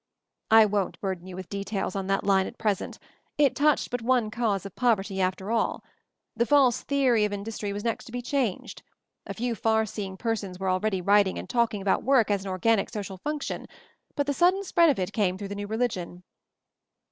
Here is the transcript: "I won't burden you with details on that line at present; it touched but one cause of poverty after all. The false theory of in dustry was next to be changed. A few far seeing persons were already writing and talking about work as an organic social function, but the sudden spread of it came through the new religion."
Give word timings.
"I 0.49 0.65
won't 0.65 0.99
burden 0.99 1.27
you 1.27 1.35
with 1.35 1.47
details 1.47 1.95
on 1.95 2.07
that 2.07 2.23
line 2.23 2.47
at 2.47 2.57
present; 2.57 2.97
it 3.37 3.55
touched 3.55 3.91
but 3.91 4.01
one 4.01 4.31
cause 4.31 4.65
of 4.65 4.75
poverty 4.75 5.21
after 5.21 5.51
all. 5.51 5.83
The 6.35 6.47
false 6.47 6.81
theory 6.81 7.23
of 7.23 7.31
in 7.31 7.43
dustry 7.43 7.71
was 7.71 7.83
next 7.83 8.05
to 8.05 8.11
be 8.11 8.23
changed. 8.23 8.81
A 9.27 9.35
few 9.35 9.53
far 9.53 9.85
seeing 9.85 10.17
persons 10.17 10.57
were 10.57 10.71
already 10.71 11.01
writing 11.01 11.37
and 11.37 11.47
talking 11.47 11.83
about 11.83 12.01
work 12.01 12.31
as 12.31 12.43
an 12.43 12.49
organic 12.49 12.89
social 12.89 13.17
function, 13.17 13.67
but 14.15 14.25
the 14.25 14.33
sudden 14.33 14.63
spread 14.63 14.89
of 14.89 14.97
it 14.97 15.13
came 15.13 15.37
through 15.37 15.49
the 15.49 15.53
new 15.53 15.67
religion." 15.67 16.23